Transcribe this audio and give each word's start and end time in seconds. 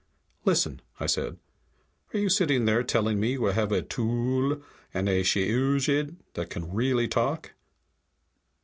"Listen," 0.45 0.81
I 0.99 1.05
said. 1.05 1.37
"Are 2.11 2.17
you 2.19 2.27
sitting 2.27 2.65
there 2.65 2.81
telling 2.81 3.19
me 3.19 3.33
you 3.33 3.43
have 3.45 3.71
a 3.71 3.83
tllooll 3.83 4.63
and 4.95 5.07
a 5.07 5.21
shiyooch'iid 5.21 6.15
that 6.33 6.49
can 6.49 6.73
really 6.73 7.07
talk?" 7.07 7.51